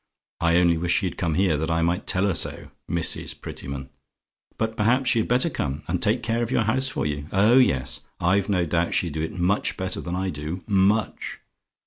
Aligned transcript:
I 0.39 0.55
only 0.55 0.77
wish 0.79 0.93
she'd 0.93 1.15
come 1.19 1.35
here, 1.35 1.57
that 1.57 1.69
I 1.69 1.83
might 1.83 2.07
tell 2.07 2.25
her 2.25 2.33
so! 2.33 2.71
Mrs. 2.89 3.39
Prettyman! 3.39 3.91
But, 4.57 4.75
perhaps 4.75 5.11
she'd 5.11 5.27
better 5.27 5.47
come 5.51 5.83
and 5.87 6.01
take 6.01 6.23
care 6.23 6.41
of 6.41 6.49
your 6.49 6.63
house 6.63 6.87
for 6.87 7.05
you! 7.05 7.27
Oh, 7.31 7.59
yes! 7.59 8.01
I've 8.19 8.49
no 8.49 8.65
doubt 8.65 8.95
she'd 8.95 9.13
do 9.13 9.21
it 9.21 9.37
much 9.37 9.77
better 9.77 10.01
than 10.01 10.15
I 10.15 10.31
do 10.31 10.63
MUCH. 10.65 11.41